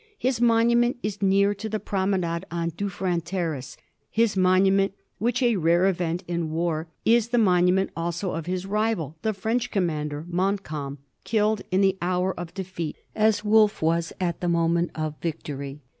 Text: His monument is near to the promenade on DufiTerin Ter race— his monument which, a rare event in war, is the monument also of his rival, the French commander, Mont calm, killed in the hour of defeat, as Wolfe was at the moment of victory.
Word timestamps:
His 0.17 0.41
monument 0.41 0.97
is 1.03 1.21
near 1.21 1.53
to 1.53 1.69
the 1.69 1.79
promenade 1.79 2.43
on 2.49 2.71
DufiTerin 2.71 3.23
Ter 3.23 3.51
race— 3.51 3.77
his 4.09 4.35
monument 4.35 4.95
which, 5.19 5.43
a 5.43 5.57
rare 5.57 5.85
event 5.85 6.23
in 6.27 6.49
war, 6.49 6.87
is 7.05 7.27
the 7.27 7.37
monument 7.37 7.91
also 7.95 8.31
of 8.31 8.47
his 8.47 8.65
rival, 8.65 9.17
the 9.21 9.31
French 9.31 9.69
commander, 9.69 10.25
Mont 10.27 10.63
calm, 10.63 10.97
killed 11.23 11.61
in 11.69 11.81
the 11.81 11.99
hour 12.01 12.33
of 12.33 12.55
defeat, 12.55 12.95
as 13.15 13.45
Wolfe 13.45 13.79
was 13.79 14.11
at 14.19 14.41
the 14.41 14.49
moment 14.49 14.89
of 14.95 15.13
victory. 15.21 15.81